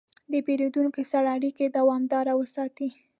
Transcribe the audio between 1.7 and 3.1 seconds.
دوامداره وساتئ.